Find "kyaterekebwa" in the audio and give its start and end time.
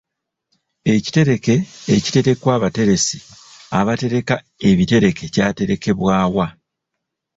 5.33-6.13